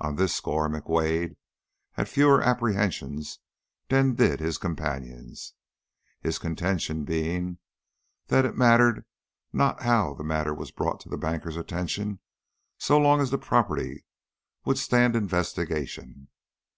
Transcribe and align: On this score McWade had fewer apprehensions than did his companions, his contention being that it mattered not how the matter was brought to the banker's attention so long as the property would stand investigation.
On 0.00 0.16
this 0.16 0.34
score 0.34 0.66
McWade 0.70 1.36
had 1.92 2.08
fewer 2.08 2.40
apprehensions 2.40 3.40
than 3.90 4.14
did 4.14 4.40
his 4.40 4.56
companions, 4.56 5.52
his 6.22 6.38
contention 6.38 7.04
being 7.04 7.58
that 8.28 8.46
it 8.46 8.56
mattered 8.56 9.04
not 9.52 9.82
how 9.82 10.14
the 10.14 10.24
matter 10.24 10.54
was 10.54 10.70
brought 10.70 11.00
to 11.00 11.10
the 11.10 11.18
banker's 11.18 11.58
attention 11.58 12.20
so 12.78 12.96
long 12.96 13.20
as 13.20 13.30
the 13.30 13.36
property 13.36 14.06
would 14.64 14.78
stand 14.78 15.14
investigation. 15.14 16.28